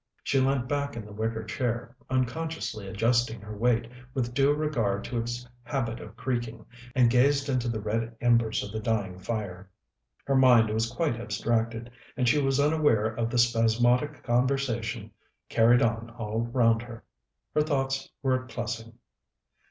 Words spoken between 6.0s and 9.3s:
creaking, and gazed into the red embers of the dying